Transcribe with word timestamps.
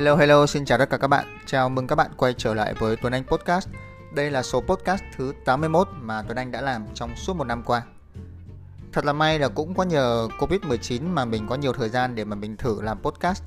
Hello 0.00 0.16
hello, 0.16 0.46
xin 0.46 0.64
chào 0.64 0.78
tất 0.78 0.90
cả 0.90 0.96
các 0.96 1.06
bạn. 1.06 1.38
Chào 1.46 1.68
mừng 1.68 1.86
các 1.86 1.96
bạn 1.96 2.10
quay 2.16 2.34
trở 2.34 2.54
lại 2.54 2.74
với 2.74 2.96
Tuấn 2.96 3.12
Anh 3.12 3.24
Podcast. 3.24 3.68
Đây 4.14 4.30
là 4.30 4.42
số 4.42 4.60
podcast 4.60 5.02
thứ 5.16 5.32
81 5.44 5.88
mà 6.00 6.22
Tuấn 6.22 6.36
Anh 6.36 6.50
đã 6.50 6.60
làm 6.60 6.86
trong 6.94 7.16
suốt 7.16 7.36
một 7.36 7.44
năm 7.44 7.62
qua. 7.62 7.82
Thật 8.92 9.04
là 9.04 9.12
may 9.12 9.38
là 9.38 9.48
cũng 9.48 9.74
có 9.74 9.82
nhờ 9.82 10.28
Covid-19 10.38 11.02
mà 11.02 11.24
mình 11.24 11.46
có 11.48 11.54
nhiều 11.54 11.72
thời 11.72 11.88
gian 11.88 12.14
để 12.14 12.24
mà 12.24 12.36
mình 12.36 12.56
thử 12.56 12.82
làm 12.82 12.98
podcast. 13.02 13.42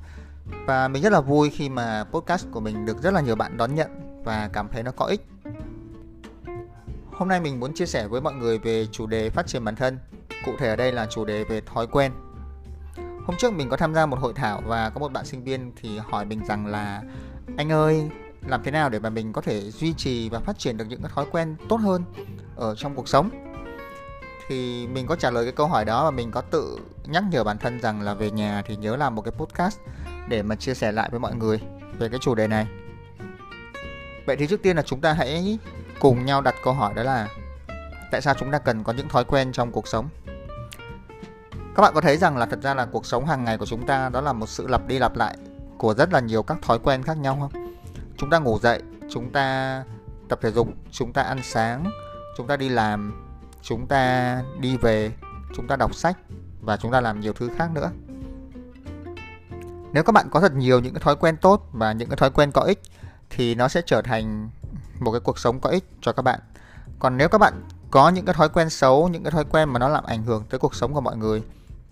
Và 0.66 0.88
mình 0.88 1.02
rất 1.02 1.12
là 1.12 1.20
vui 1.20 1.50
khi 1.50 1.68
mà 1.68 2.04
podcast 2.04 2.46
của 2.50 2.60
mình 2.60 2.86
được 2.86 3.02
rất 3.02 3.14
là 3.14 3.20
nhiều 3.20 3.36
bạn 3.36 3.56
đón 3.56 3.74
nhận 3.74 4.22
và 4.24 4.50
cảm 4.52 4.68
thấy 4.68 4.82
nó 4.82 4.90
có 4.90 5.06
ích. 5.06 5.26
Hôm 7.12 7.28
nay 7.28 7.40
mình 7.40 7.60
muốn 7.60 7.74
chia 7.74 7.86
sẻ 7.86 8.06
với 8.06 8.20
mọi 8.20 8.34
người 8.34 8.58
về 8.58 8.86
chủ 8.92 9.06
đề 9.06 9.30
phát 9.30 9.46
triển 9.46 9.64
bản 9.64 9.76
thân. 9.76 9.98
Cụ 10.44 10.52
thể 10.58 10.68
ở 10.68 10.76
đây 10.76 10.92
là 10.92 11.06
chủ 11.10 11.24
đề 11.24 11.44
về 11.44 11.60
thói 11.60 11.86
quen 11.86 12.12
Hôm 13.26 13.36
trước 13.36 13.52
mình 13.52 13.68
có 13.68 13.76
tham 13.76 13.94
gia 13.94 14.06
một 14.06 14.18
hội 14.18 14.32
thảo 14.36 14.62
và 14.66 14.90
có 14.90 15.00
một 15.00 15.12
bạn 15.12 15.24
sinh 15.24 15.44
viên 15.44 15.72
thì 15.76 15.98
hỏi 15.98 16.24
mình 16.24 16.44
rằng 16.44 16.66
là, 16.66 17.02
anh 17.56 17.72
ơi, 17.72 18.10
làm 18.46 18.62
thế 18.62 18.70
nào 18.70 18.88
để 18.88 18.98
mà 18.98 19.10
mình 19.10 19.32
có 19.32 19.40
thể 19.40 19.70
duy 19.70 19.94
trì 19.94 20.28
và 20.28 20.40
phát 20.40 20.58
triển 20.58 20.76
được 20.76 20.84
những 20.88 21.02
cái 21.02 21.10
thói 21.14 21.26
quen 21.30 21.56
tốt 21.68 21.76
hơn 21.76 22.04
ở 22.56 22.74
trong 22.74 22.94
cuộc 22.94 23.08
sống? 23.08 23.30
Thì 24.48 24.86
mình 24.86 25.06
có 25.06 25.16
trả 25.16 25.30
lời 25.30 25.44
cái 25.44 25.52
câu 25.52 25.66
hỏi 25.66 25.84
đó 25.84 26.04
và 26.04 26.10
mình 26.10 26.30
có 26.30 26.40
tự 26.40 26.78
nhắc 27.06 27.24
nhở 27.30 27.44
bản 27.44 27.58
thân 27.58 27.80
rằng 27.80 28.00
là 28.00 28.14
về 28.14 28.30
nhà 28.30 28.62
thì 28.66 28.76
nhớ 28.76 28.96
làm 28.96 29.14
một 29.14 29.22
cái 29.22 29.32
podcast 29.32 29.78
để 30.28 30.42
mà 30.42 30.56
chia 30.56 30.74
sẻ 30.74 30.92
lại 30.92 31.08
với 31.10 31.20
mọi 31.20 31.34
người 31.34 31.60
về 31.98 32.08
cái 32.08 32.18
chủ 32.22 32.34
đề 32.34 32.46
này. 32.46 32.66
Vậy 34.26 34.36
thì 34.36 34.46
trước 34.46 34.62
tiên 34.62 34.76
là 34.76 34.82
chúng 34.82 35.00
ta 35.00 35.12
hãy 35.12 35.58
cùng 35.98 36.24
nhau 36.24 36.40
đặt 36.40 36.54
câu 36.64 36.74
hỏi 36.74 36.94
đó 36.94 37.02
là, 37.02 37.28
tại 38.10 38.22
sao 38.22 38.34
chúng 38.38 38.50
ta 38.50 38.58
cần 38.58 38.84
có 38.84 38.92
những 38.92 39.08
thói 39.08 39.24
quen 39.24 39.52
trong 39.52 39.72
cuộc 39.72 39.88
sống? 39.88 40.08
Các 41.74 41.82
bạn 41.82 41.94
có 41.94 42.00
thấy 42.00 42.16
rằng 42.16 42.36
là 42.36 42.46
thật 42.46 42.62
ra 42.62 42.74
là 42.74 42.86
cuộc 42.86 43.06
sống 43.06 43.26
hàng 43.26 43.44
ngày 43.44 43.58
của 43.58 43.66
chúng 43.66 43.86
ta 43.86 44.08
đó 44.08 44.20
là 44.20 44.32
một 44.32 44.48
sự 44.48 44.66
lặp 44.66 44.86
đi 44.86 44.98
lặp 44.98 45.16
lại 45.16 45.36
của 45.78 45.94
rất 45.94 46.12
là 46.12 46.20
nhiều 46.20 46.42
các 46.42 46.62
thói 46.62 46.78
quen 46.78 47.02
khác 47.02 47.18
nhau 47.18 47.38
không? 47.40 47.66
Chúng 48.16 48.30
ta 48.30 48.38
ngủ 48.38 48.58
dậy, 48.58 48.82
chúng 49.10 49.32
ta 49.32 49.84
tập 50.28 50.38
thể 50.42 50.50
dục, 50.50 50.68
chúng 50.90 51.12
ta 51.12 51.22
ăn 51.22 51.40
sáng, 51.42 51.84
chúng 52.36 52.46
ta 52.46 52.56
đi 52.56 52.68
làm, 52.68 53.24
chúng 53.62 53.86
ta 53.86 54.42
đi 54.60 54.76
về, 54.76 55.12
chúng 55.56 55.66
ta 55.66 55.76
đọc 55.76 55.94
sách 55.94 56.16
và 56.60 56.76
chúng 56.76 56.92
ta 56.92 57.00
làm 57.00 57.20
nhiều 57.20 57.32
thứ 57.32 57.50
khác 57.56 57.70
nữa. 57.74 57.90
Nếu 59.92 60.02
các 60.02 60.12
bạn 60.12 60.28
có 60.30 60.40
thật 60.40 60.52
nhiều 60.54 60.80
những 60.80 60.94
cái 60.94 61.00
thói 61.00 61.16
quen 61.16 61.36
tốt 61.36 61.68
và 61.72 61.92
những 61.92 62.08
cái 62.08 62.16
thói 62.16 62.30
quen 62.30 62.52
có 62.52 62.60
ích 62.62 62.80
thì 63.30 63.54
nó 63.54 63.68
sẽ 63.68 63.82
trở 63.86 64.02
thành 64.02 64.50
một 65.00 65.12
cái 65.12 65.20
cuộc 65.20 65.38
sống 65.38 65.60
có 65.60 65.70
ích 65.70 65.84
cho 66.00 66.12
các 66.12 66.22
bạn. 66.22 66.40
Còn 66.98 67.16
nếu 67.16 67.28
các 67.28 67.38
bạn 67.38 67.62
có 67.90 68.08
những 68.08 68.24
cái 68.24 68.34
thói 68.34 68.48
quen 68.48 68.70
xấu, 68.70 69.08
những 69.08 69.22
cái 69.22 69.30
thói 69.30 69.44
quen 69.44 69.68
mà 69.68 69.78
nó 69.78 69.88
làm 69.88 70.04
ảnh 70.04 70.22
hưởng 70.22 70.44
tới 70.50 70.58
cuộc 70.58 70.74
sống 70.74 70.94
của 70.94 71.00
mọi 71.00 71.16
người 71.16 71.42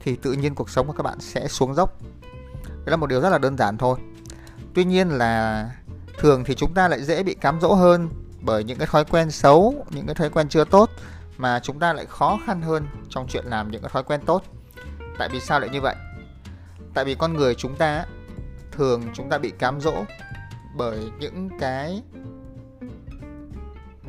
thì 0.02 0.16
tự 0.16 0.32
nhiên 0.32 0.54
cuộc 0.54 0.70
sống 0.70 0.86
của 0.86 0.92
các 0.92 1.02
bạn 1.02 1.20
sẽ 1.20 1.48
xuống 1.48 1.74
dốc. 1.74 1.98
Đấy 2.64 2.90
là 2.90 2.96
một 2.96 3.06
điều 3.06 3.20
rất 3.20 3.30
là 3.30 3.38
đơn 3.38 3.58
giản 3.58 3.78
thôi. 3.78 3.98
Tuy 4.74 4.84
nhiên 4.84 5.08
là 5.08 5.66
thường 6.18 6.44
thì 6.44 6.54
chúng 6.54 6.74
ta 6.74 6.88
lại 6.88 7.02
dễ 7.02 7.22
bị 7.22 7.34
cám 7.34 7.60
dỗ 7.60 7.74
hơn 7.74 8.08
bởi 8.40 8.64
những 8.64 8.78
cái 8.78 8.86
thói 8.90 9.04
quen 9.04 9.30
xấu, 9.30 9.84
những 9.90 10.06
cái 10.06 10.14
thói 10.14 10.30
quen 10.30 10.48
chưa 10.48 10.64
tốt 10.64 10.90
mà 11.36 11.60
chúng 11.62 11.78
ta 11.78 11.92
lại 11.92 12.06
khó 12.06 12.38
khăn 12.46 12.62
hơn 12.62 12.86
trong 13.08 13.26
chuyện 13.28 13.44
làm 13.46 13.70
những 13.70 13.82
cái 13.82 13.90
thói 13.92 14.02
quen 14.02 14.20
tốt. 14.26 14.42
Tại 15.18 15.28
vì 15.32 15.40
sao 15.40 15.60
lại 15.60 15.70
như 15.70 15.80
vậy? 15.80 15.94
Tại 16.94 17.04
vì 17.04 17.14
con 17.14 17.34
người 17.34 17.54
chúng 17.54 17.76
ta 17.76 18.04
thường 18.72 19.02
chúng 19.14 19.28
ta 19.30 19.38
bị 19.38 19.50
cám 19.50 19.80
dỗ 19.80 19.94
bởi 20.76 21.10
những 21.20 21.48
cái 21.60 22.02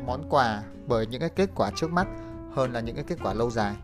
món 0.06 0.26
quà, 0.30 0.62
bởi 0.86 1.06
những 1.06 1.20
cái 1.20 1.30
kết 1.30 1.50
quả 1.54 1.70
trước 1.76 1.90
mắt 1.90 2.06
hơn 2.54 2.72
là 2.72 2.80
những 2.80 2.96
cái 2.96 3.04
kết 3.08 3.18
quả 3.22 3.34
lâu 3.34 3.50
dài. 3.50 3.74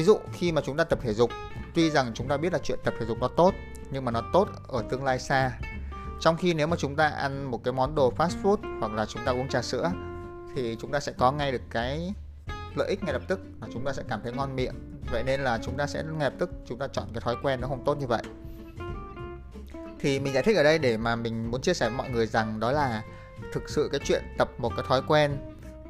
Ví 0.00 0.04
dụ 0.04 0.18
khi 0.32 0.52
mà 0.52 0.62
chúng 0.64 0.76
ta 0.76 0.84
tập 0.84 0.98
thể 1.02 1.14
dục, 1.14 1.30
tuy 1.74 1.90
rằng 1.90 2.10
chúng 2.14 2.28
ta 2.28 2.36
biết 2.36 2.52
là 2.52 2.58
chuyện 2.58 2.78
tập 2.84 2.94
thể 3.00 3.06
dục 3.06 3.18
nó 3.20 3.28
tốt, 3.28 3.54
nhưng 3.90 4.04
mà 4.04 4.12
nó 4.12 4.22
tốt 4.32 4.48
ở 4.68 4.84
tương 4.90 5.04
lai 5.04 5.18
xa. 5.18 5.52
Trong 6.20 6.36
khi 6.36 6.54
nếu 6.54 6.66
mà 6.66 6.76
chúng 6.76 6.96
ta 6.96 7.08
ăn 7.08 7.50
một 7.50 7.64
cái 7.64 7.72
món 7.72 7.94
đồ 7.94 8.12
fast 8.16 8.42
food 8.42 8.78
hoặc 8.80 8.92
là 8.92 9.06
chúng 9.06 9.24
ta 9.24 9.32
uống 9.32 9.48
trà 9.48 9.62
sữa 9.62 9.90
thì 10.54 10.76
chúng 10.80 10.92
ta 10.92 11.00
sẽ 11.00 11.12
có 11.18 11.32
ngay 11.32 11.52
được 11.52 11.62
cái 11.70 12.14
lợi 12.74 12.88
ích 12.88 13.04
ngay 13.04 13.12
lập 13.12 13.22
tức 13.28 13.40
là 13.60 13.68
chúng 13.72 13.84
ta 13.84 13.92
sẽ 13.92 14.02
cảm 14.08 14.20
thấy 14.22 14.32
ngon 14.32 14.56
miệng. 14.56 14.74
Vậy 15.10 15.22
nên 15.22 15.40
là 15.40 15.58
chúng 15.62 15.76
ta 15.76 15.86
sẽ 15.86 16.02
ngay 16.02 16.30
lập 16.30 16.36
tức 16.38 16.50
chúng 16.66 16.78
ta 16.78 16.86
chọn 16.92 17.04
cái 17.14 17.20
thói 17.20 17.36
quen 17.42 17.60
nó 17.60 17.68
không 17.68 17.84
tốt 17.84 17.98
như 17.98 18.06
vậy. 18.06 18.22
Thì 19.98 20.20
mình 20.20 20.34
giải 20.34 20.42
thích 20.42 20.56
ở 20.56 20.62
đây 20.62 20.78
để 20.78 20.96
mà 20.96 21.16
mình 21.16 21.50
muốn 21.50 21.60
chia 21.60 21.74
sẻ 21.74 21.88
với 21.88 21.98
mọi 21.98 22.10
người 22.10 22.26
rằng 22.26 22.60
đó 22.60 22.72
là 22.72 23.02
thực 23.52 23.68
sự 23.68 23.88
cái 23.92 24.00
chuyện 24.04 24.22
tập 24.38 24.50
một 24.58 24.72
cái 24.76 24.84
thói 24.88 25.02
quen 25.08 25.36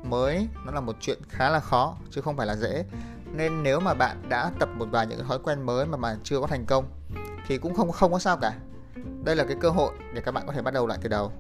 mới, 0.05 0.49
nó 0.67 0.73
là 0.73 0.81
một 0.81 0.97
chuyện 1.01 1.19
khá 1.29 1.51
là 1.51 1.61
khó, 1.61 1.97
chứ 2.11 2.21
không 2.21 2.37
phải 2.37 2.47
là 2.47 2.57
dễ. 2.57 2.85
Nên 3.33 3.63
nếu 3.63 3.81
mà 3.81 3.95
bạn 3.95 4.23
đã 4.29 4.51
tập 4.59 4.69
một 4.77 4.87
vài 4.91 5.07
những 5.07 5.25
thói 5.25 5.39
quen 5.39 5.67
mới 5.67 5.87
mà 5.87 5.97
mà 5.97 6.17
chưa 6.25 6.41
có 6.41 6.47
thành 6.47 6.65
công, 6.67 6.85
thì 7.47 7.59
cũng 7.59 7.75
không 7.75 7.93
không 7.93 8.13
có 8.13 8.19
sao 8.19 8.37
cả. 8.37 8.53
Đây 9.25 9.37
là 9.37 9.45
cái 9.45 9.57
cơ 9.61 9.71
hội 9.71 9.93
để 10.15 10.21
các 10.21 10.33
bạn 10.33 10.47
có 10.47 10.53
thể 10.53 10.63
bắt 10.63 10.75
đầu 10.75 10.87
lại 10.87 10.99
từ 11.03 11.09
đầu. 11.09 11.33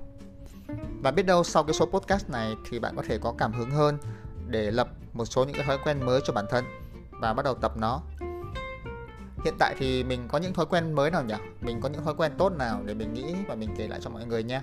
Và 1.03 1.11
biết 1.11 1.27
đâu 1.27 1.45
sau 1.45 1.65
cái 1.65 1.75
số 1.75 1.87
podcast 1.87 2.31
này 2.31 2.55
thì 2.71 2.79
bạn 2.79 2.97
có 2.97 3.03
thể 3.09 3.19
có 3.19 3.35
cảm 3.39 3.53
hứng 3.53 3.71
hơn 3.71 3.99
để 4.47 4.71
lập 4.71 4.89
một 5.13 5.25
số 5.25 5.45
những 5.45 5.55
cái 5.55 5.65
thói 5.65 5.79
quen 5.85 6.07
mới 6.07 6.21
cho 6.25 6.33
bản 6.33 6.45
thân 6.51 6.65
và 7.11 7.35
bắt 7.35 7.45
đầu 7.45 7.55
tập 7.55 7.73
nó. 7.77 8.01
Hiện 9.45 9.55
tại 9.59 9.75
thì 9.79 10.05
mình 10.05 10.29
có 10.29 10.39
những 10.39 10.55
thói 10.55 10.67
quen 10.67 10.93
mới 10.93 11.11
nào 11.11 11.25
nhỉ? 11.25 11.35
Mình 11.61 11.81
có 11.81 11.89
những 11.89 12.05
thói 12.05 12.15
quen 12.15 12.33
tốt 12.39 12.53
nào 12.53 12.81
để 12.85 12.95
mình 12.95 13.15
nghĩ 13.15 13.35
và 13.49 13.55
mình 13.55 13.75
kể 13.77 13.89
lại 13.89 14.01
cho 14.03 14.11
mọi 14.11 14.27
người 14.27 14.43
nha 14.43 14.63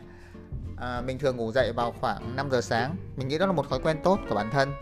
à, 0.78 1.02
mình 1.02 1.20
thường 1.20 1.38
ngủ 1.38 1.52
dậy 1.52 1.74
vào 1.74 1.94
khoảng 2.02 2.36
5 2.36 2.52
giờ 2.52 2.62
sáng. 2.62 2.96
Mình 3.16 3.28
nghĩ 3.28 3.38
đó 3.38 3.46
là 3.46 3.52
một 3.52 3.70
thói 3.70 3.80
quen 3.80 3.98
tốt 4.04 4.20
của 4.30 4.36
bản 4.36 4.50
thân. 4.52 4.74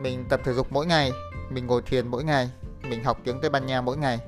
Mình 0.00 0.24
tập 0.28 0.40
thể 0.44 0.52
dục 0.52 0.66
mỗi 0.70 0.86
ngày 0.86 1.12
mình 1.50 1.66
ngồi 1.66 1.82
thiền 1.82 2.08
mỗi 2.08 2.24
ngày 2.24 2.50
mình 2.82 3.04
học 3.04 3.18
tiếng 3.24 3.40
tây 3.40 3.50
ban 3.50 3.66
nha 3.66 3.80
mỗi 3.80 3.96
ngày. 3.96 4.18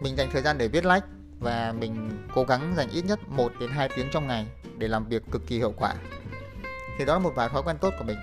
Mình 0.00 0.16
dành 0.16 0.28
thời 0.32 0.42
gian 0.42 0.58
để 0.58 0.68
viết 0.68 0.84
lách 0.84 1.04
và 1.38 1.74
mình 1.78 2.26
cố 2.34 2.44
gắng 2.44 2.74
dành 2.76 2.90
ít 2.90 3.04
nhất 3.04 3.20
1 3.28 3.52
đến 3.60 3.70
2 3.70 3.88
tiếng 3.96 4.06
trong 4.12 4.26
ngày 4.26 4.46
để 4.78 4.88
làm 4.88 5.08
việc 5.08 5.22
cực 5.30 5.46
kỳ 5.46 5.56
hiệu 5.56 5.74
quả. 5.76 5.94
Thì 6.98 7.04
đó 7.04 7.12
là 7.12 7.18
một 7.18 7.32
vài 7.34 7.48
thói 7.48 7.62
quen 7.62 7.76
tốt 7.80 7.92
của 7.98 8.04
mình. 8.04 8.18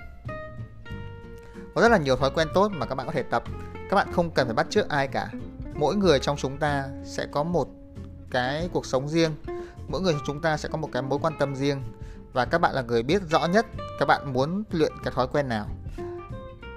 Có 1.74 1.80
rất 1.80 1.88
là 1.88 1.98
nhiều 1.98 2.16
thói 2.16 2.30
quen 2.30 2.48
tốt 2.54 2.72
mà 2.72 2.86
các 2.86 2.94
bạn 2.94 3.06
có 3.06 3.12
thể 3.12 3.22
tập. 3.22 3.42
Các 3.90 3.96
bạn 3.96 4.12
không 4.12 4.30
cần 4.30 4.46
phải 4.46 4.54
bắt 4.54 4.66
chước 4.70 4.88
ai 4.88 5.08
cả. 5.08 5.28
Mỗi 5.74 5.96
người 5.96 6.18
trong 6.18 6.36
chúng 6.36 6.58
ta 6.58 6.88
sẽ 7.04 7.26
có 7.32 7.42
một 7.42 7.68
cái 8.30 8.68
cuộc 8.72 8.86
sống 8.86 9.08
riêng. 9.08 9.30
Mỗi 9.88 10.00
người 10.00 10.14
chúng 10.26 10.40
ta 10.40 10.56
sẽ 10.56 10.68
có 10.72 10.78
một 10.78 10.88
cái 10.92 11.02
mối 11.02 11.18
quan 11.22 11.32
tâm 11.38 11.56
riêng 11.56 11.82
và 12.32 12.44
các 12.44 12.58
bạn 12.58 12.74
là 12.74 12.82
người 12.82 13.02
biết 13.02 13.22
rõ 13.30 13.46
nhất 13.46 13.66
các 13.98 14.06
bạn 14.06 14.32
muốn 14.32 14.62
luyện 14.70 14.92
cái 15.04 15.12
thói 15.16 15.26
quen 15.32 15.48
nào. 15.48 15.66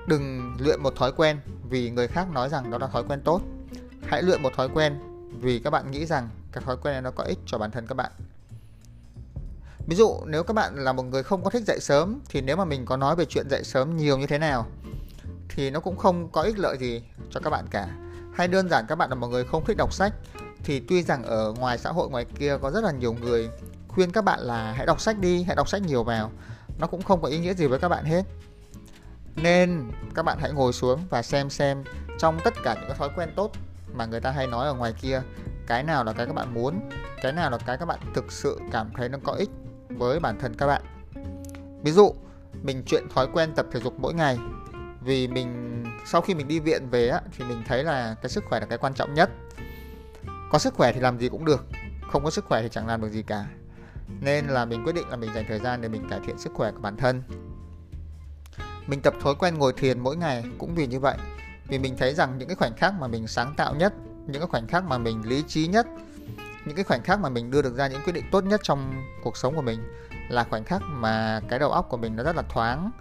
Đừng 0.07 0.55
luyện 0.59 0.83
một 0.83 0.95
thói 0.95 1.11
quen 1.11 1.39
vì 1.69 1.89
người 1.89 2.07
khác 2.07 2.27
nói 2.31 2.49
rằng 2.49 2.71
đó 2.71 2.77
là 2.77 2.87
thói 2.87 3.03
quen 3.03 3.21
tốt. 3.25 3.41
Hãy 4.07 4.23
luyện 4.23 4.41
một 4.41 4.53
thói 4.55 4.69
quen 4.69 4.99
vì 5.41 5.59
các 5.59 5.69
bạn 5.69 5.91
nghĩ 5.91 6.05
rằng 6.05 6.29
cái 6.51 6.63
thói 6.63 6.77
quen 6.77 6.93
này 6.93 7.01
nó 7.01 7.11
có 7.11 7.23
ích 7.23 7.39
cho 7.45 7.57
bản 7.57 7.71
thân 7.71 7.87
các 7.87 7.95
bạn. 7.95 8.11
Ví 9.87 9.95
dụ, 9.95 10.19
nếu 10.25 10.43
các 10.43 10.53
bạn 10.53 10.75
là 10.75 10.93
một 10.93 11.03
người 11.03 11.23
không 11.23 11.43
có 11.43 11.49
thích 11.49 11.63
dậy 11.67 11.79
sớm, 11.81 12.19
thì 12.29 12.41
nếu 12.41 12.55
mà 12.55 12.65
mình 12.65 12.85
có 12.85 12.97
nói 12.97 13.15
về 13.15 13.25
chuyện 13.25 13.49
dậy 13.49 13.63
sớm 13.63 13.97
nhiều 13.97 14.17
như 14.17 14.27
thế 14.27 14.37
nào, 14.37 14.65
thì 15.49 15.69
nó 15.69 15.79
cũng 15.79 15.97
không 15.97 16.29
có 16.31 16.41
ích 16.41 16.59
lợi 16.59 16.77
gì 16.77 17.01
cho 17.29 17.39
các 17.39 17.49
bạn 17.49 17.65
cả. 17.71 17.87
Hay 18.33 18.47
đơn 18.47 18.69
giản, 18.69 18.85
các 18.87 18.95
bạn 18.95 19.09
là 19.09 19.15
một 19.15 19.27
người 19.27 19.43
không 19.43 19.65
thích 19.65 19.77
đọc 19.77 19.93
sách, 19.93 20.13
thì 20.63 20.79
tuy 20.79 21.03
rằng 21.03 21.23
ở 21.23 21.53
ngoài 21.59 21.77
xã 21.77 21.91
hội 21.91 22.09
ngoài 22.09 22.25
kia 22.39 22.57
có 22.61 22.71
rất 22.71 22.83
là 22.83 22.91
nhiều 22.91 23.13
người 23.13 23.49
khuyên 23.93 24.11
các 24.11 24.23
bạn 24.23 24.39
là 24.39 24.73
hãy 24.77 24.85
đọc 24.85 25.01
sách 25.01 25.19
đi 25.19 25.43
hãy 25.43 25.55
đọc 25.55 25.69
sách 25.69 25.81
nhiều 25.81 26.03
vào. 26.03 26.31
Nó 26.79 26.87
cũng 26.87 27.01
không 27.01 27.21
có 27.21 27.27
ý 27.27 27.39
nghĩa 27.39 27.53
gì 27.53 27.67
với 27.67 27.79
các 27.79 27.89
bạn 27.89 28.05
hết. 28.05 28.23
Nên 29.35 29.91
các 30.15 30.23
bạn 30.23 30.37
hãy 30.41 30.51
ngồi 30.51 30.73
xuống 30.73 30.99
và 31.09 31.21
xem 31.21 31.49
xem 31.49 31.83
trong 32.19 32.39
tất 32.43 32.53
cả 32.63 32.73
những 32.73 32.87
cái 32.87 32.97
thói 32.97 33.09
quen 33.15 33.29
tốt 33.35 33.51
mà 33.93 34.05
người 34.05 34.21
ta 34.21 34.31
hay 34.31 34.47
nói 34.47 34.67
ở 34.67 34.73
ngoài 34.73 34.93
kia 35.01 35.21
cái 35.67 35.83
nào 35.83 36.03
là 36.03 36.13
cái 36.13 36.25
các 36.25 36.33
bạn 36.33 36.53
muốn 36.53 36.89
cái 37.21 37.31
nào 37.31 37.51
là 37.51 37.57
cái 37.57 37.77
các 37.77 37.85
bạn 37.85 37.99
thực 38.15 38.31
sự 38.31 38.59
cảm 38.71 38.91
thấy 38.97 39.09
nó 39.09 39.17
có 39.23 39.33
ích 39.33 39.49
với 39.89 40.19
bản 40.19 40.39
thân 40.39 40.53
các 40.57 40.67
bạn. 40.67 40.81
Ví 41.83 41.91
dụ 41.91 42.13
mình 42.63 42.83
chuyện 42.85 43.03
thói 43.15 43.27
quen 43.33 43.53
tập 43.55 43.65
thể 43.71 43.79
dục 43.79 43.93
mỗi 43.99 44.13
ngày 44.13 44.37
vì 45.01 45.27
mình 45.27 45.83
sau 46.05 46.21
khi 46.21 46.35
mình 46.35 46.47
đi 46.47 46.59
viện 46.59 46.89
về 46.89 47.07
á, 47.07 47.21
thì 47.37 47.45
mình 47.45 47.63
thấy 47.67 47.83
là 47.83 48.15
cái 48.21 48.29
sức 48.29 48.43
khỏe 48.49 48.59
là 48.59 48.65
cái 48.65 48.77
quan 48.77 48.93
trọng 48.93 49.13
nhất. 49.13 49.29
Có 50.51 50.59
sức 50.59 50.73
khỏe 50.73 50.93
thì 50.93 50.99
làm 50.99 51.19
gì 51.19 51.29
cũng 51.29 51.45
được 51.45 51.65
không 52.11 52.23
có 52.23 52.29
sức 52.29 52.45
khỏe 52.45 52.61
thì 52.61 52.69
chẳng 52.71 52.87
làm 52.87 53.01
được 53.01 53.09
gì 53.09 53.23
cả 53.23 53.45
nên 54.21 54.47
là 54.47 54.65
mình 54.65 54.83
quyết 54.83 54.95
định 54.95 55.09
là 55.09 55.15
mình 55.15 55.33
dành 55.33 55.45
thời 55.47 55.59
gian 55.59 55.81
để 55.81 55.87
mình 55.87 56.09
cải 56.09 56.19
thiện 56.25 56.37
sức 56.37 56.53
khỏe 56.55 56.71
của 56.71 56.79
bản 56.79 56.97
thân. 56.97 57.23
Mình 58.87 59.01
tập 59.01 59.13
thói 59.21 59.35
quen 59.35 59.57
ngồi 59.57 59.73
thiền 59.73 59.99
mỗi 59.99 60.17
ngày 60.17 60.43
cũng 60.57 60.75
vì 60.75 60.87
như 60.87 60.99
vậy, 60.99 61.17
vì 61.67 61.79
mình 61.79 61.97
thấy 61.97 62.13
rằng 62.13 62.37
những 62.37 62.47
cái 62.47 62.55
khoảnh 62.55 62.75
khắc 62.77 62.93
mà 62.99 63.07
mình 63.07 63.27
sáng 63.27 63.53
tạo 63.57 63.75
nhất, 63.75 63.93
những 64.27 64.41
cái 64.41 64.47
khoảnh 64.47 64.67
khắc 64.67 64.83
mà 64.83 64.97
mình 64.97 65.21
lý 65.25 65.43
trí 65.47 65.67
nhất, 65.67 65.87
những 66.65 66.75
cái 66.75 66.83
khoảnh 66.83 67.03
khắc 67.03 67.19
mà 67.19 67.29
mình 67.29 67.51
đưa 67.51 67.61
được 67.61 67.75
ra 67.75 67.87
những 67.87 68.01
quyết 68.05 68.13
định 68.13 68.25
tốt 68.31 68.43
nhất 68.43 68.61
trong 68.63 69.03
cuộc 69.23 69.37
sống 69.37 69.55
của 69.55 69.61
mình 69.61 69.79
là 70.29 70.43
khoảnh 70.43 70.63
khắc 70.63 70.81
mà 70.89 71.41
cái 71.49 71.59
đầu 71.59 71.71
óc 71.71 71.87
của 71.89 71.97
mình 71.97 72.15
nó 72.15 72.23
rất 72.23 72.35
là 72.35 72.41
thoáng, 72.49 72.91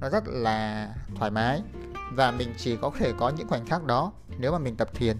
nó 0.00 0.10
rất 0.10 0.24
là 0.26 0.88
thoải 1.16 1.30
mái. 1.30 1.62
Và 2.12 2.30
mình 2.30 2.54
chỉ 2.56 2.76
có 2.76 2.90
thể 2.98 3.12
có 3.18 3.28
những 3.28 3.48
khoảnh 3.48 3.66
khắc 3.66 3.84
đó 3.84 4.12
nếu 4.38 4.52
mà 4.52 4.58
mình 4.58 4.76
tập 4.76 4.88
thiền 4.94 5.16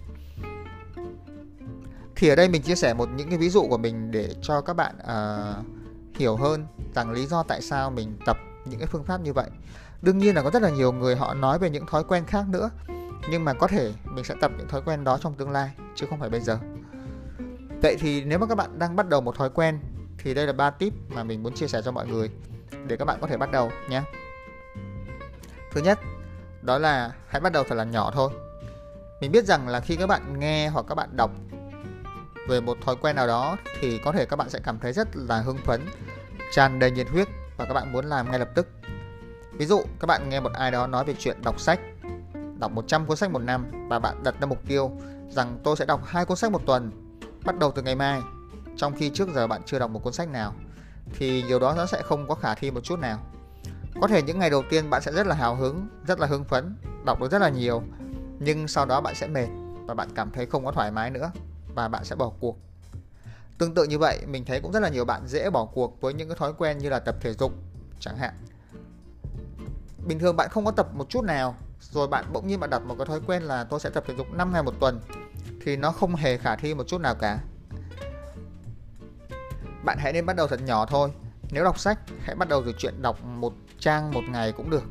thì 2.20 2.28
ở 2.28 2.37
đây 2.37 2.49
mình 2.49 2.62
chia 2.62 2.75
sẻ 2.75 2.94
một 2.94 3.08
những 3.17 3.28
cái 3.28 3.38
ví 3.38 3.49
dụ 3.49 3.67
của 3.69 3.78
mình 3.78 4.11
để 4.11 4.28
cho 4.43 4.61
các 4.61 4.76
bạn 4.76 4.94
uh, 4.99 5.67
hiểu 6.17 6.37
hơn 6.37 6.67
rằng 6.94 7.11
lý 7.11 7.26
do 7.26 7.43
tại 7.43 7.62
sao 7.62 7.90
mình 7.90 8.19
tập 8.26 8.37
những 8.64 8.78
cái 8.78 8.87
phương 8.87 9.05
pháp 9.05 9.20
như 9.20 9.32
vậy 9.32 9.50
đương 10.02 10.19
nhiên 10.19 10.34
là 10.34 10.43
có 10.43 10.50
rất 10.50 10.62
là 10.62 10.70
nhiều 10.70 10.93
người 10.93 11.17
họ 11.17 11.34
nói 11.34 11.58
về 11.58 11.70
những 11.70 11.87
thói 11.87 12.05
quen 12.05 12.25
khác 12.26 12.44
nữa 12.49 12.70
nhưng 13.31 13.44
mà 13.44 13.52
có 13.52 13.67
thể 13.67 13.93
mình 14.05 14.25
sẽ 14.25 14.34
tập 14.40 14.50
những 14.58 14.69
thói 14.69 14.82
quen 14.82 15.05
đó 15.05 15.19
trong 15.22 15.34
tương 15.34 15.50
lai 15.50 15.70
chứ 15.94 16.06
không 16.11 16.20
phải 16.20 16.31
bây 16.31 16.40
giờ 16.40 16.58
Vậy 17.82 17.96
thì 18.00 18.25
nếu 18.25 18.38
mà 18.38 18.46
các 18.46 18.55
bạn 18.55 18.78
đang 18.78 18.96
bắt 18.96 19.08
đầu 19.08 19.20
một 19.20 19.37
thói 19.37 19.50
quen 19.50 19.78
thì 20.19 20.34
đây 20.34 20.46
là 20.46 20.52
ba 20.52 20.70
tip 20.70 20.93
mà 21.08 21.25
mình 21.25 21.43
muốn 21.43 21.55
chia 21.55 21.69
sẻ 21.69 21.82
cho 21.84 21.93
mọi 21.93 22.06
người 22.06 22.31
để 22.87 22.96
các 22.96 23.05
bạn 23.05 23.19
có 23.20 23.26
thể 23.26 23.37
bắt 23.37 23.52
đầu 23.52 23.70
nhé. 23.88 24.02
Thứ 25.73 25.81
nhất, 25.81 25.99
đó 26.62 26.78
là 26.78 27.12
hãy 27.26 27.40
bắt 27.40 27.52
đầu 27.52 27.64
thật 27.69 27.75
là 27.75 27.84
nhỏ 27.84 28.11
thôi. 28.14 28.31
Mình 29.20 29.32
biết 29.32 29.44
rằng 29.44 29.69
là 29.69 29.81
khi 29.81 29.96
các 29.96 30.06
bạn 30.06 30.40
nghe 30.40 30.69
hoặc 30.69 30.87
các 30.88 30.94
bạn 30.94 31.16
đọc 31.16 31.31
về 32.50 32.61
một 32.61 32.79
thói 32.85 32.97
quen 32.97 33.17
nào 33.17 33.26
đó 33.26 33.56
thì 33.81 33.99
có 34.05 34.12
thể 34.12 34.26
các 34.26 34.37
bạn 34.37 34.50
sẽ 34.50 34.58
cảm 34.62 34.79
thấy 34.79 34.93
rất 34.93 35.08
là 35.17 35.41
hưng 35.41 35.58
phấn, 35.58 35.81
tràn 36.52 36.79
đầy 36.79 36.91
nhiệt 36.91 37.08
huyết 37.08 37.29
và 37.56 37.64
các 37.64 37.75
bạn 37.75 37.93
muốn 37.93 38.05
làm 38.05 38.31
ngay 38.31 38.38
lập 38.38 38.49
tức. 38.55 38.69
Ví 39.52 39.67
dụ 39.67 39.82
các 40.00 40.06
bạn 40.06 40.29
nghe 40.29 40.41
một 40.41 40.52
ai 40.52 40.70
đó 40.70 40.87
nói 40.87 41.05
về 41.05 41.14
chuyện 41.19 41.43
đọc 41.43 41.61
sách, 41.61 41.81
đọc 42.58 42.73
100 42.73 43.06
cuốn 43.06 43.17
sách 43.17 43.31
một 43.31 43.38
năm 43.38 43.88
và 43.88 43.99
bạn 43.99 44.23
đặt 44.23 44.35
ra 44.41 44.47
mục 44.47 44.58
tiêu 44.69 44.91
rằng 45.29 45.58
tôi 45.64 45.76
sẽ 45.76 45.85
đọc 45.85 46.00
hai 46.06 46.25
cuốn 46.25 46.37
sách 46.37 46.52
một 46.52 46.62
tuần 46.67 46.91
bắt 47.44 47.58
đầu 47.58 47.73
từ 47.73 47.82
ngày 47.82 47.94
mai 47.94 48.20
trong 48.76 48.94
khi 48.97 49.11
trước 49.11 49.29
giờ 49.35 49.47
bạn 49.47 49.62
chưa 49.67 49.79
đọc 49.79 49.91
một 49.91 50.02
cuốn 50.02 50.12
sách 50.12 50.29
nào 50.29 50.55
thì 51.19 51.44
điều 51.49 51.58
đó 51.58 51.75
nó 51.76 51.87
sẽ 51.87 52.02
không 52.02 52.29
có 52.29 52.35
khả 52.35 52.55
thi 52.55 52.70
một 52.70 52.81
chút 52.85 52.99
nào. 52.99 53.19
Có 54.00 54.08
thể 54.08 54.23
những 54.23 54.38
ngày 54.38 54.50
đầu 54.50 54.62
tiên 54.70 54.91
bạn 54.91 55.02
sẽ 55.02 55.12
rất 55.12 55.26
là 55.26 55.35
hào 55.35 55.55
hứng, 55.55 55.88
rất 56.06 56.20
là 56.20 56.26
hưng 56.26 56.44
phấn, 56.44 56.76
đọc 57.05 57.20
được 57.20 57.31
rất 57.31 57.38
là 57.38 57.49
nhiều 57.49 57.82
nhưng 58.41 58.69
sau 58.69 58.87
đó 58.87 59.00
bạn 59.00 59.14
sẽ 59.14 59.26
mệt 59.26 59.47
và 59.87 59.94
bạn 59.94 60.08
cảm 60.14 60.31
thấy 60.31 60.47
không 60.47 60.64
có 60.64 60.73
thoải 60.73 60.91
mái 60.91 61.11
nữa 61.11 61.31
và 61.75 61.88
bạn 61.88 62.05
sẽ 62.05 62.17
bỏ 62.17 62.32
cuộc. 62.40 62.58
Tương 63.58 63.75
tự 63.75 63.84
như 63.84 63.99
vậy, 63.99 64.26
mình 64.26 64.44
thấy 64.44 64.61
cũng 64.61 64.72
rất 64.72 64.81
là 64.81 64.88
nhiều 64.88 65.05
bạn 65.05 65.26
dễ 65.26 65.50
bỏ 65.50 65.64
cuộc 65.64 66.00
với 66.00 66.14
những 66.14 66.28
cái 66.28 66.37
thói 66.38 66.52
quen 66.58 66.78
như 66.78 66.88
là 66.88 66.99
tập 66.99 67.17
thể 67.20 67.32
dục 67.32 67.52
chẳng 68.00 68.17
hạn. 68.17 68.34
Bình 70.06 70.19
thường 70.19 70.37
bạn 70.37 70.49
không 70.50 70.64
có 70.64 70.70
tập 70.70 70.88
một 70.94 71.08
chút 71.08 71.25
nào, 71.25 71.56
rồi 71.81 72.08
bạn 72.08 72.25
bỗng 72.32 72.46
nhiên 72.46 72.61
bạn 72.61 72.70
đặt 72.70 72.82
một 72.82 72.94
cái 72.99 73.06
thói 73.06 73.20
quen 73.26 73.43
là 73.43 73.64
tôi 73.64 73.81
sẽ 73.81 73.90
tập 73.90 74.05
thể 74.06 74.14
dục 74.17 74.26
5 74.32 74.52
ngày 74.52 74.62
một 74.62 74.75
tuần 74.81 75.00
thì 75.64 75.76
nó 75.76 75.93
không 75.93 76.14
hề 76.14 76.38
khả 76.38 76.56
thi 76.56 76.75
một 76.75 76.84
chút 76.87 77.00
nào 77.00 77.14
cả. 77.14 77.38
Bạn 79.84 79.99
hãy 80.00 80.12
nên 80.12 80.26
bắt 80.26 80.37
đầu 80.37 80.46
thật 80.46 80.61
nhỏ 80.62 80.87
thôi. 80.87 81.11
Nếu 81.50 81.64
đọc 81.64 81.78
sách, 81.78 81.99
hãy 82.20 82.34
bắt 82.34 82.49
đầu 82.49 82.62
từ 82.66 82.73
chuyện 82.78 83.02
đọc 83.02 83.25
một 83.25 83.52
trang 83.78 84.11
một 84.11 84.23
ngày 84.28 84.52
cũng 84.52 84.70
được. 84.70 84.82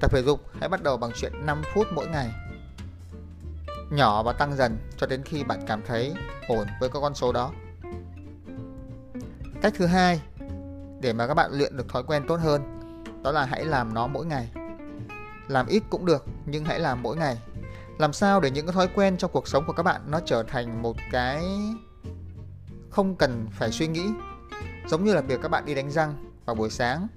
Tập 0.00 0.10
thể 0.12 0.22
dục, 0.22 0.40
hãy 0.60 0.68
bắt 0.68 0.82
đầu 0.82 0.96
bằng 0.96 1.10
chuyện 1.14 1.46
5 1.46 1.62
phút 1.74 1.86
mỗi 1.92 2.08
ngày 2.08 2.30
nhỏ 3.90 4.22
và 4.22 4.32
tăng 4.32 4.56
dần 4.56 4.78
cho 4.96 5.06
đến 5.06 5.22
khi 5.24 5.44
bạn 5.44 5.60
cảm 5.66 5.82
thấy 5.86 6.14
ổn 6.48 6.66
với 6.80 6.88
các 6.88 7.00
con 7.00 7.14
số 7.14 7.32
đó. 7.32 7.52
Cách 9.62 9.72
thứ 9.76 9.86
hai 9.86 10.20
để 11.00 11.12
mà 11.12 11.26
các 11.26 11.34
bạn 11.34 11.50
luyện 11.52 11.76
được 11.76 11.88
thói 11.88 12.02
quen 12.02 12.24
tốt 12.28 12.36
hơn, 12.36 12.62
đó 13.22 13.32
là 13.32 13.44
hãy 13.44 13.64
làm 13.64 13.94
nó 13.94 14.06
mỗi 14.06 14.26
ngày. 14.26 14.50
Làm 15.48 15.66
ít 15.66 15.82
cũng 15.90 16.06
được, 16.06 16.24
nhưng 16.46 16.64
hãy 16.64 16.80
làm 16.80 17.02
mỗi 17.02 17.16
ngày. 17.16 17.38
Làm 17.98 18.12
sao 18.12 18.40
để 18.40 18.50
những 18.50 18.66
cái 18.66 18.72
thói 18.72 18.88
quen 18.94 19.16
trong 19.16 19.30
cuộc 19.32 19.48
sống 19.48 19.64
của 19.66 19.72
các 19.72 19.82
bạn 19.82 20.00
nó 20.06 20.20
trở 20.26 20.42
thành 20.42 20.82
một 20.82 20.96
cái 21.12 21.44
không 22.90 23.16
cần 23.16 23.46
phải 23.52 23.72
suy 23.72 23.86
nghĩ. 23.86 24.04
Giống 24.88 25.04
như 25.04 25.14
là 25.14 25.20
việc 25.20 25.40
các 25.42 25.48
bạn 25.48 25.64
đi 25.64 25.74
đánh 25.74 25.90
răng 25.90 26.14
vào 26.44 26.54
buổi 26.54 26.70
sáng, 26.70 27.08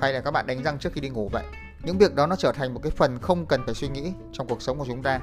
hay 0.00 0.12
là 0.12 0.20
các 0.20 0.30
bạn 0.30 0.46
đánh 0.46 0.62
răng 0.62 0.78
trước 0.78 0.92
khi 0.92 1.00
đi 1.00 1.08
ngủ 1.08 1.28
vậy 1.32 1.44
những 1.82 1.98
việc 1.98 2.14
đó 2.14 2.26
nó 2.26 2.36
trở 2.36 2.52
thành 2.52 2.74
một 2.74 2.80
cái 2.82 2.90
phần 2.90 3.18
không 3.18 3.46
cần 3.46 3.62
phải 3.66 3.74
suy 3.74 3.88
nghĩ 3.88 4.12
trong 4.32 4.48
cuộc 4.48 4.62
sống 4.62 4.78
của 4.78 4.86
chúng 4.88 5.02
ta. 5.02 5.20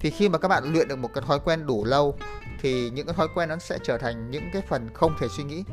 Thì 0.00 0.10
khi 0.10 0.28
mà 0.28 0.38
các 0.38 0.48
bạn 0.48 0.72
luyện 0.72 0.88
được 0.88 0.96
một 0.96 1.10
cái 1.14 1.24
thói 1.26 1.38
quen 1.44 1.66
đủ 1.66 1.84
lâu, 1.84 2.14
thì 2.60 2.90
những 2.90 3.06
cái 3.06 3.14
thói 3.14 3.28
quen 3.34 3.48
nó 3.48 3.56
sẽ 3.58 3.78
trở 3.84 3.98
thành 3.98 4.30
những 4.30 4.50
cái 4.52 4.62
phần 4.68 4.88
không 4.94 5.14
thể 5.20 5.28
suy 5.36 5.44
nghĩ, 5.44 5.64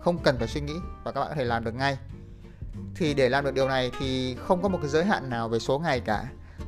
không 0.00 0.18
cần 0.18 0.38
phải 0.38 0.48
suy 0.48 0.60
nghĩ 0.60 0.74
và 1.04 1.12
các 1.12 1.20
bạn 1.20 1.28
có 1.28 1.34
thể 1.34 1.44
làm 1.44 1.64
được 1.64 1.74
ngay. 1.74 1.98
Thì 2.94 3.14
để 3.14 3.28
làm 3.28 3.44
được 3.44 3.54
điều 3.54 3.68
này 3.68 3.90
thì 3.98 4.36
không 4.46 4.62
có 4.62 4.68
một 4.68 4.78
cái 4.82 4.90
giới 4.90 5.04
hạn 5.04 5.30
nào 5.30 5.48
về 5.48 5.58
số 5.58 5.78
ngày 5.78 6.00
cả. 6.00 6.24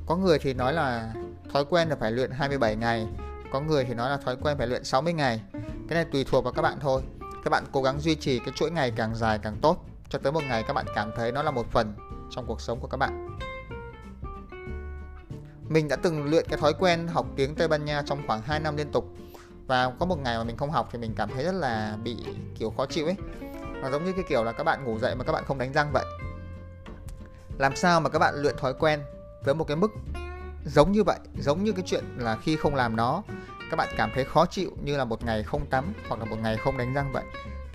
Có 0.06 0.16
người 0.16 0.38
thì 0.38 0.54
nói 0.54 0.72
là 0.72 1.12
thói 1.52 1.64
quen 1.64 1.88
là 1.88 1.96
phải 1.96 2.12
luyện 2.12 2.30
27 2.30 2.76
ngày, 2.76 3.06
có 3.52 3.60
người 3.60 3.84
thì 3.84 3.94
nói 3.94 4.10
là 4.10 4.16
thói 4.16 4.36
quen 4.36 4.58
phải 4.58 4.66
luyện 4.66 4.84
60 4.84 5.12
ngày. 5.12 5.40
Cái 5.88 5.94
này 5.94 6.04
tùy 6.12 6.24
thuộc 6.24 6.44
vào 6.44 6.52
các 6.52 6.62
bạn 6.62 6.78
thôi. 6.80 7.02
Các 7.44 7.50
bạn 7.50 7.64
cố 7.72 7.82
gắng 7.82 8.00
duy 8.00 8.14
trì 8.14 8.38
cái 8.38 8.52
chuỗi 8.56 8.70
ngày 8.70 8.92
càng 8.96 9.14
dài 9.14 9.38
càng 9.42 9.56
tốt, 9.62 9.84
cho 10.08 10.18
tới 10.18 10.32
một 10.32 10.44
ngày 10.48 10.64
các 10.66 10.72
bạn 10.72 10.86
cảm 10.94 11.10
thấy 11.16 11.32
nó 11.32 11.42
là 11.42 11.50
một 11.50 11.66
phần 11.70 11.94
trong 12.30 12.46
cuộc 12.46 12.60
sống 12.60 12.80
của 12.80 12.88
các 12.88 12.96
bạn. 12.96 13.38
Mình 15.68 15.88
đã 15.88 15.96
từng 15.96 16.30
luyện 16.30 16.46
cái 16.48 16.58
thói 16.58 16.72
quen 16.78 17.08
học 17.08 17.26
tiếng 17.36 17.54
Tây 17.54 17.68
Ban 17.68 17.84
Nha 17.84 18.02
trong 18.06 18.26
khoảng 18.26 18.42
2 18.42 18.60
năm 18.60 18.76
liên 18.76 18.92
tục 18.92 19.04
và 19.66 19.92
có 19.98 20.06
một 20.06 20.18
ngày 20.18 20.38
mà 20.38 20.44
mình 20.44 20.56
không 20.56 20.70
học 20.70 20.88
thì 20.92 20.98
mình 20.98 21.14
cảm 21.16 21.28
thấy 21.34 21.44
rất 21.44 21.54
là 21.54 21.96
bị 22.04 22.16
kiểu 22.58 22.70
khó 22.70 22.86
chịu 22.86 23.06
ấy. 23.06 23.16
Nó 23.82 23.90
giống 23.90 24.04
như 24.04 24.12
cái 24.12 24.24
kiểu 24.28 24.44
là 24.44 24.52
các 24.52 24.64
bạn 24.64 24.84
ngủ 24.84 24.98
dậy 24.98 25.14
mà 25.14 25.24
các 25.24 25.32
bạn 25.32 25.44
không 25.46 25.58
đánh 25.58 25.72
răng 25.72 25.90
vậy. 25.92 26.04
Làm 27.58 27.76
sao 27.76 28.00
mà 28.00 28.08
các 28.08 28.18
bạn 28.18 28.34
luyện 28.36 28.56
thói 28.56 28.74
quen 28.74 29.00
với 29.44 29.54
một 29.54 29.64
cái 29.64 29.76
mức 29.76 29.90
giống 30.64 30.92
như 30.92 31.02
vậy, 31.02 31.18
giống 31.38 31.64
như 31.64 31.72
cái 31.72 31.84
chuyện 31.86 32.04
là 32.18 32.36
khi 32.36 32.56
không 32.56 32.74
làm 32.74 32.96
nó 32.96 33.22
các 33.70 33.76
bạn 33.76 33.88
cảm 33.96 34.10
thấy 34.14 34.24
khó 34.24 34.46
chịu 34.46 34.70
như 34.84 34.96
là 34.96 35.04
một 35.04 35.24
ngày 35.24 35.42
không 35.42 35.66
tắm 35.66 35.92
hoặc 36.08 36.20
là 36.20 36.24
một 36.24 36.36
ngày 36.42 36.56
không 36.56 36.78
đánh 36.78 36.94
răng 36.94 37.12
vậy 37.12 37.24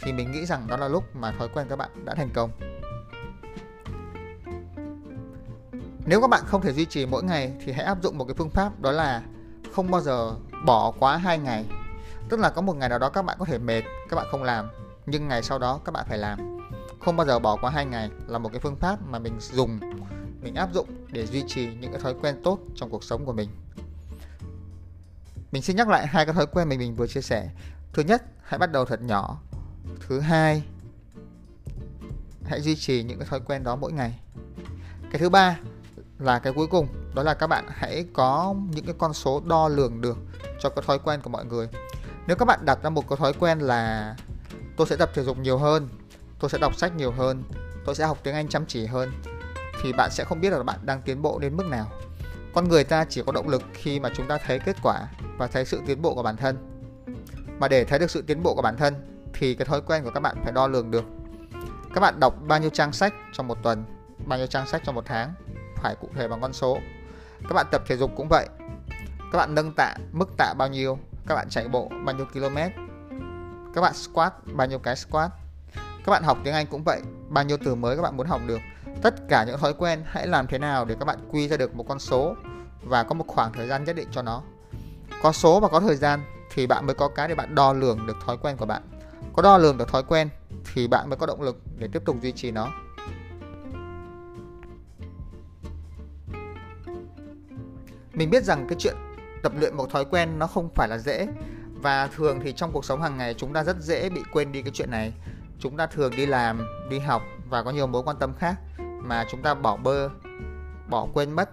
thì 0.02 0.14
mình 0.14 0.32
nghĩ 0.32 0.46
rằng 0.46 0.68
đó 0.68 0.78
là 0.78 0.88
lúc 0.88 1.04
mà 1.16 1.32
thói 1.32 1.48
quen 1.54 1.68
các 1.70 1.76
bạn 1.76 2.06
đã 2.06 2.16
thành 2.16 2.30
công. 2.34 2.50
Nếu 6.08 6.22
các 6.22 6.28
bạn 6.28 6.44
không 6.46 6.62
thể 6.62 6.74
duy 6.74 6.86
trì 6.86 7.06
mỗi 7.06 7.24
ngày 7.24 7.54
thì 7.66 7.72
hãy 7.72 7.86
áp 7.86 8.02
dụng 8.04 8.18
một 8.18 8.26
cái 8.26 8.36
phương 8.38 8.50
pháp 8.50 8.82
đó 8.82 8.92
là 8.92 9.24
không 9.74 9.92
bao 9.92 10.02
giờ 10.02 10.36
bỏ 10.66 10.92
quá 11.00 11.18
hai 11.18 11.38
ngày. 11.38 11.66
Tức 12.30 12.40
là 12.40 12.50
có 12.50 12.62
một 12.62 12.76
ngày 12.76 12.90
nào 12.90 13.00
đó 13.00 13.10
các 13.10 13.26
bạn 13.26 13.38
có 13.40 13.46
thể 13.46 13.58
mệt, 13.58 13.82
các 14.10 14.16
bạn 14.16 14.28
không 14.32 14.44
làm, 14.44 14.70
nhưng 15.06 15.28
ngày 15.28 15.44
sau 15.44 15.60
đó 15.60 15.80
các 15.86 15.92
bạn 15.92 16.06
phải 16.10 16.18
làm. 16.18 16.60
Không 17.00 17.18
bao 17.18 17.28
giờ 17.28 17.40
bỏ 17.40 17.56
quá 17.56 17.72
hai 17.72 17.86
ngày 17.86 18.10
là 18.28 18.38
một 18.38 18.50
cái 18.50 18.60
phương 18.60 18.76
pháp 18.76 19.00
mà 19.08 19.20
mình 19.20 19.34
dùng, 19.40 19.80
mình 20.42 20.56
áp 20.56 20.74
dụng 20.74 20.88
để 21.12 21.28
duy 21.28 21.44
trì 21.48 21.74
những 21.74 21.92
cái 21.92 22.02
thói 22.02 22.14
quen 22.22 22.42
tốt 22.44 22.60
trong 22.76 22.90
cuộc 22.90 23.04
sống 23.04 23.26
của 23.26 23.34
mình. 23.34 23.50
Mình 25.52 25.62
xin 25.62 25.76
nhắc 25.76 25.90
lại 25.90 26.08
hai 26.08 26.26
cái 26.26 26.34
thói 26.34 26.46
quen 26.46 26.70
mình 26.70 26.80
mình 26.80 26.96
vừa 26.96 27.08
chia 27.08 27.22
sẻ. 27.22 27.50
Thứ 27.94 28.04
nhất, 28.04 28.24
hãy 28.44 28.58
bắt 28.58 28.72
đầu 28.72 28.86
thật 28.86 29.02
nhỏ. 29.02 29.42
Thứ 30.08 30.20
hai, 30.20 30.64
hãy 32.44 32.62
duy 32.62 32.76
trì 32.76 33.04
những 33.04 33.20
cái 33.20 33.28
thói 33.28 33.40
quen 33.40 33.64
đó 33.64 33.76
mỗi 33.76 33.92
ngày. 33.92 34.20
Cái 35.12 35.20
thứ 35.20 35.30
ba 35.30 35.60
là 36.20 36.40
cái 36.40 36.54
cuối 36.54 36.68
cùng. 36.68 36.88
Đó 37.14 37.24
là 37.24 37.34
các 37.34 37.48
bạn 37.48 37.66
hãy 37.70 38.06
có 38.14 38.56
những 38.72 38.86
cái 38.86 38.96
con 38.98 39.14
số 39.14 39.42
đo 39.46 39.68
lường 39.68 40.02
được 40.02 40.18
cho 40.60 40.70
cái 40.70 40.84
thói 40.88 41.00
quen 41.00 41.22
của 41.22 41.30
mọi 41.30 41.46
người. 41.46 41.68
Nếu 42.28 42.38
các 42.38 42.46
bạn 42.46 42.66
đặt 42.66 42.80
ra 42.84 42.90
một 42.90 43.10
cái 43.10 43.18
thói 43.18 43.34
quen 43.34 43.60
là 43.60 44.16
tôi 44.78 44.88
sẽ 44.88 44.96
tập 44.96 45.12
thể 45.14 45.24
dục 45.24 45.38
nhiều 45.38 45.58
hơn, 45.58 45.90
tôi 46.40 46.50
sẽ 46.50 46.58
đọc 46.58 46.76
sách 46.76 46.96
nhiều 46.96 47.12
hơn, 47.12 47.44
tôi 47.86 47.96
sẽ 47.96 48.06
học 48.06 48.18
tiếng 48.24 48.36
anh 48.36 48.48
chăm 48.48 48.66
chỉ 48.66 48.86
hơn 48.86 49.12
thì 49.82 49.94
bạn 49.94 50.12
sẽ 50.12 50.24
không 50.24 50.42
biết 50.42 50.50
là 50.50 50.64
bạn 50.64 50.80
đang 50.82 51.02
tiến 51.02 51.22
bộ 51.22 51.40
đến 51.40 51.58
mức 51.58 51.66
nào. 51.66 51.92
Con 52.54 52.70
người 52.70 52.84
ta 52.84 53.06
chỉ 53.10 53.24
có 53.26 53.32
động 53.32 53.50
lực 53.50 53.62
khi 53.74 54.00
mà 54.00 54.10
chúng 54.16 54.28
ta 54.28 54.38
thấy 54.38 54.60
kết 54.60 54.76
quả 54.84 55.08
và 55.38 55.48
thấy 55.48 55.66
sự 55.66 55.82
tiến 55.86 56.02
bộ 56.02 56.16
của 56.16 56.24
bản 56.24 56.38
thân. 56.38 56.58
Mà 57.60 57.68
để 57.68 57.84
thấy 57.84 58.00
được 58.00 58.12
sự 58.12 58.22
tiến 58.22 58.44
bộ 58.44 58.56
của 58.56 58.62
bản 58.62 58.78
thân 58.78 58.94
thì 59.34 59.56
cái 59.56 59.66
thói 59.66 59.82
quen 59.82 60.04
của 60.04 60.12
các 60.12 60.20
bạn 60.20 60.36
phải 60.44 60.52
đo 60.52 60.68
lường 60.68 60.92
được. 60.92 61.04
Các 61.94 62.02
bạn 62.02 62.20
đọc 62.20 62.36
bao 62.48 62.60
nhiêu 62.60 62.70
trang 62.70 62.94
sách 62.94 63.14
trong 63.34 63.48
một 63.48 63.58
tuần, 63.64 63.86
bao 64.26 64.40
nhiêu 64.40 64.48
trang 64.48 64.68
sách 64.68 64.82
trong 64.86 64.96
một 64.96 65.06
tháng? 65.06 65.34
Phải 65.86 65.96
cụ 65.96 66.10
thể 66.16 66.28
bằng 66.28 66.42
con 66.42 66.54
số. 66.54 66.80
Các 67.50 67.54
bạn 67.54 67.66
tập 67.72 67.82
thể 67.88 67.98
dục 67.98 68.12
cũng 68.16 68.28
vậy. 68.30 68.48
Các 69.32 69.38
bạn 69.38 69.56
nâng 69.56 69.74
tạ, 69.74 69.96
mức 70.12 70.30
tạ 70.38 70.54
bao 70.58 70.68
nhiêu, 70.68 71.00
các 71.28 71.36
bạn 71.36 71.50
chạy 71.50 71.68
bộ 71.68 71.92
bao 72.06 72.16
nhiêu 72.16 72.26
km, 72.34 72.58
các 73.76 73.82
bạn 73.82 73.94
squat 73.94 74.34
bao 74.54 74.68
nhiêu 74.68 74.80
cái 74.80 74.96
squat. 74.96 75.32
Các 75.76 76.12
bạn 76.12 76.24
học 76.24 76.38
tiếng 76.44 76.54
Anh 76.54 76.68
cũng 76.68 76.84
vậy, 76.84 77.02
bao 77.30 77.44
nhiêu 77.44 77.58
từ 77.66 77.76
mới 77.76 77.96
các 77.96 78.02
bạn 78.02 78.18
muốn 78.18 78.28
học 78.28 78.42
được. 78.48 78.60
Tất 79.02 79.16
cả 79.30 79.44
những 79.44 79.58
thói 79.58 79.74
quen 79.74 80.04
hãy 80.06 80.28
làm 80.28 80.48
thế 80.48 80.58
nào 80.58 80.86
để 80.86 80.96
các 81.00 81.06
bạn 81.06 81.18
quy 81.32 81.48
ra 81.48 81.58
được 81.58 81.76
một 81.76 81.86
con 81.90 82.00
số 82.00 82.36
và 82.84 83.04
có 83.04 83.14
một 83.14 83.26
khoảng 83.28 83.54
thời 83.54 83.68
gian 83.68 83.84
nhất 83.84 83.96
định 83.96 84.08
cho 84.12 84.22
nó. 84.22 84.42
Có 85.22 85.32
số 85.32 85.60
và 85.60 85.68
có 85.68 85.80
thời 85.80 85.96
gian 85.96 86.24
thì 86.54 86.68
bạn 86.68 86.86
mới 86.86 86.96
có 86.96 87.08
cái 87.08 87.28
để 87.28 87.36
bạn 87.36 87.56
đo 87.56 87.74
lường 87.74 88.08
được 88.08 88.18
thói 88.26 88.38
quen 88.38 88.58
của 88.58 88.66
bạn. 88.66 88.82
Có 89.34 89.42
đo 89.42 89.58
lường 89.58 89.78
được 89.78 89.88
thói 89.88 90.04
quen 90.04 90.30
thì 90.74 90.88
bạn 90.88 91.10
mới 91.10 91.18
có 91.18 91.26
động 91.26 91.42
lực 91.42 91.58
để 91.78 91.88
tiếp 91.94 92.02
tục 92.06 92.16
duy 92.22 92.32
trì 92.32 92.52
nó. 92.52 92.70
Mình 98.16 98.30
biết 98.30 98.44
rằng 98.44 98.68
cái 98.70 98.76
chuyện 98.80 98.96
tập 99.44 99.52
luyện 99.60 99.78
một 99.78 99.90
thói 99.90 100.06
quen 100.06 100.40
nó 100.40 100.48
không 100.48 100.70
phải 100.76 100.88
là 100.88 100.98
dễ. 100.98 101.28
Và 101.82 102.08
thường 102.08 102.40
thì 102.44 102.54
trong 102.54 102.72
cuộc 102.72 102.86
sống 102.86 103.02
hàng 103.02 103.18
ngày 103.18 103.34
chúng 103.34 103.54
ta 103.54 103.64
rất 103.64 103.78
dễ 103.80 104.10
bị 104.10 104.22
quên 104.32 104.52
đi 104.52 104.62
cái 104.62 104.72
chuyện 104.74 104.92
này. 104.92 105.14
Chúng 105.60 105.78
ta 105.78 105.88
thường 105.88 106.12
đi 106.16 106.26
làm, 106.26 106.68
đi 106.90 107.00
học 107.00 107.22
và 107.50 107.64
có 107.64 107.72
nhiều 107.72 107.88
mối 107.88 108.04
quan 108.04 108.18
tâm 108.20 108.34
khác 108.40 108.56
mà 108.80 109.26
chúng 109.32 109.42
ta 109.42 109.54
bỏ 109.54 109.78
bơ, 109.78 110.10
bỏ 110.90 111.08
quên 111.14 111.32
mất 111.32 111.50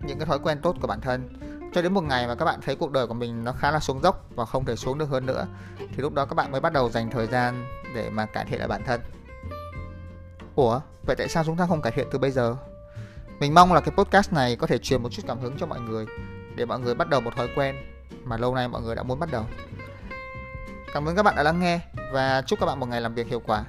những 0.00 0.18
cái 0.18 0.26
thói 0.26 0.38
quen 0.38 0.58
tốt 0.62 0.76
của 0.80 0.86
bản 0.86 1.00
thân. 1.00 1.38
Cho 1.74 1.82
đến 1.82 1.94
một 1.94 2.04
ngày 2.04 2.26
mà 2.26 2.34
các 2.34 2.44
bạn 2.44 2.60
thấy 2.64 2.76
cuộc 2.76 2.92
đời 2.92 3.06
của 3.06 3.14
mình 3.14 3.44
nó 3.44 3.52
khá 3.52 3.70
là 3.70 3.80
xuống 3.80 4.02
dốc 4.02 4.26
và 4.34 4.44
không 4.44 4.64
thể 4.64 4.76
xuống 4.76 4.98
được 4.98 5.08
hơn 5.08 5.26
nữa, 5.26 5.46
thì 5.78 5.96
lúc 5.96 6.14
đó 6.14 6.24
các 6.24 6.34
bạn 6.34 6.52
mới 6.52 6.60
bắt 6.60 6.72
đầu 6.72 6.90
dành 6.90 7.10
thời 7.10 7.26
gian 7.26 7.64
để 7.94 8.10
mà 8.10 8.26
cải 8.26 8.44
thiện 8.44 8.58
lại 8.58 8.68
bản 8.68 8.82
thân. 8.84 9.00
Ủa, 10.54 10.80
vậy 11.06 11.16
tại 11.16 11.28
sao 11.28 11.44
chúng 11.44 11.56
ta 11.56 11.66
không 11.66 11.82
cải 11.82 11.92
thiện 11.92 12.08
từ 12.10 12.18
bây 12.18 12.30
giờ? 12.30 12.56
Mình 13.40 13.54
mong 13.54 13.72
là 13.72 13.80
cái 13.80 13.94
podcast 13.96 14.32
này 14.32 14.56
có 14.56 14.66
thể 14.66 14.78
truyền 14.78 15.02
một 15.02 15.08
chút 15.12 15.22
cảm 15.28 15.38
hứng 15.38 15.56
cho 15.58 15.66
mọi 15.66 15.80
người, 15.80 16.06
để 16.56 16.64
mọi 16.64 16.80
người 16.80 16.94
bắt 16.94 17.08
đầu 17.08 17.20
một 17.20 17.36
thói 17.36 17.48
quen 17.56 17.76
mà 18.24 18.36
lâu 18.36 18.54
nay 18.54 18.68
mọi 18.68 18.82
người 18.82 18.94
đã 18.94 19.02
muốn 19.02 19.18
bắt 19.18 19.28
đầu. 19.32 19.44
Cảm 20.94 21.08
ơn 21.08 21.16
các 21.16 21.22
bạn 21.22 21.36
đã 21.36 21.42
lắng 21.42 21.60
nghe, 21.60 21.80
và 22.12 22.42
chúc 22.46 22.60
các 22.60 22.66
bạn 22.66 22.80
một 22.80 22.86
ngày 22.86 23.00
làm 23.00 23.14
việc 23.14 23.26
hiệu 23.26 23.40
quả. 23.46 23.64